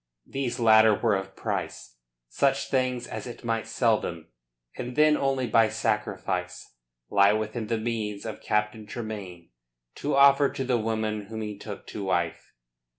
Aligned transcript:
These 0.25 0.59
latter 0.59 0.95
were 0.95 1.13
of 1.15 1.35
price, 1.35 1.97
such 2.27 2.71
things 2.71 3.05
as 3.05 3.27
it 3.27 3.43
might 3.45 3.67
seldom 3.67 4.29
and 4.75 4.95
then 4.95 5.15
only 5.15 5.45
by 5.45 5.69
sacrifice 5.69 6.73
lie 7.11 7.33
within 7.33 7.67
the 7.67 7.77
means 7.77 8.25
of 8.25 8.41
Captain 8.41 8.87
Tremayne 8.87 9.51
to 9.97 10.15
offer 10.15 10.49
to 10.49 10.63
the 10.63 10.79
woman 10.79 11.27
whom 11.27 11.41
he 11.41 11.55
took 11.55 11.85
to 11.85 12.03
wife. 12.03 12.51